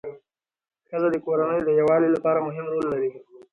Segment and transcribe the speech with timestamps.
[0.89, 3.09] ښځه د کورنۍ د یووالي لپاره مهم رول لري